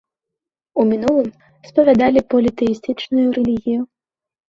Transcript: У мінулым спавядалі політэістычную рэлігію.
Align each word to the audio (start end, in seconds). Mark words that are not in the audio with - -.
У 0.83 0.85
мінулым 0.93 1.27
спавядалі 1.69 2.19
політэістычную 2.35 3.27
рэлігію. 3.41 3.81